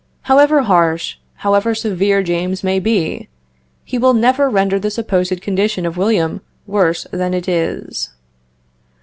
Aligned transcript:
However 0.21 0.63
harsh, 0.63 1.17
however 1.35 1.75
severe 1.75 2.23
James 2.23 2.63
may 2.63 2.79
be, 2.79 3.27
he 3.85 3.99
will 3.99 4.15
never 4.15 4.49
render 4.49 4.79
the 4.79 4.89
supposed 4.89 5.41
condition 5.43 5.85
of 5.85 5.95
William 5.95 6.41
worse 6.65 7.05
than 7.11 7.35
it 7.35 7.47
is. 7.47 8.09